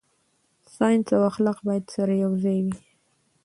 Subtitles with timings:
[0.75, 2.75] ساينس او اخلاق باید سره یوځای وي.